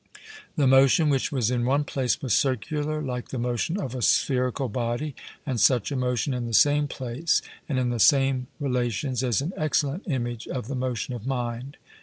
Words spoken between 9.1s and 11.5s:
is an excellent image of the motion of